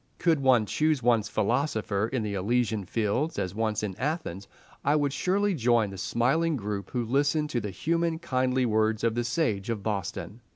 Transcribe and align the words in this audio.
Could 0.17 0.39
one 0.39 0.65
choose 0.65 1.03
one's 1.03 1.29
philosopher 1.29 2.07
in 2.07 2.23
the 2.23 2.33
Elysian 2.33 2.85
fields, 2.85 3.37
as 3.37 3.53
once 3.53 3.83
in 3.83 3.95
Athens, 3.97 4.47
I 4.83 4.95
would 4.95 5.13
surely 5.13 5.53
join 5.53 5.91
the 5.91 5.97
smiling 5.99 6.57
group 6.57 6.89
who 6.89 7.05
listened 7.05 7.51
to 7.51 7.61
the 7.61 7.69
human, 7.69 8.17
kindly 8.17 8.65
words 8.65 9.03
of 9.03 9.13
the 9.13 9.23
Sage 9.23 9.69
of 9.69 9.83
Boston. 9.83 10.41